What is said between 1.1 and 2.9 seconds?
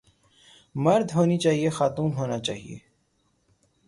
ہونی چاہئے خاتون ہونا چاہئے